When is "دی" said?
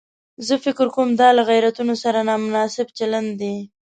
3.39-3.55